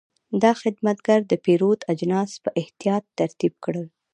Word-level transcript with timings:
دا 0.43 0.51
خدمتګر 0.61 1.19
د 1.27 1.33
پیرود 1.45 1.79
اجناس 1.91 2.31
په 2.43 2.49
احتیاط 2.61 3.03
ترتیب 3.19 3.53
کړل. 3.63 3.87